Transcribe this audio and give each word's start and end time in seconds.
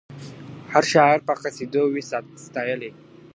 هرشاعر 0.73 1.19
په 1.27 1.33
قصیدو 1.43 1.83
کي 1.85 1.91
وي 1.93 2.01
ستایلی. 2.45 2.91